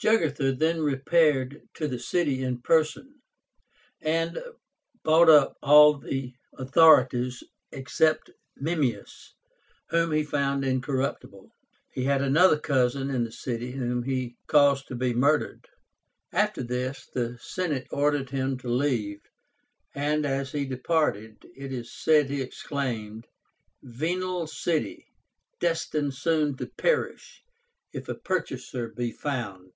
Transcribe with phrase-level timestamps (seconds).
[0.00, 3.22] Jugurtha then repaired to the city in person,
[4.02, 4.38] and
[5.02, 8.28] bought up all the authorities except
[8.58, 9.32] Memmius,
[9.88, 11.50] whom he found incorruptible.
[11.90, 15.66] He had another cousin in the city, whom he caused to be murdered.
[16.34, 19.22] After this the Senate ordered him to leave,
[19.94, 23.26] and as he departed, it is said he exclaimed,
[23.82, 25.06] "Venal city,
[25.60, 27.42] destined soon to perish,
[27.94, 29.72] if a purchaser be found!"